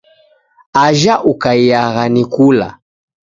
Ajha 0.83 1.15
Ukaiyagha 1.31 2.03
ni 2.13 2.23
kula. 2.33 2.69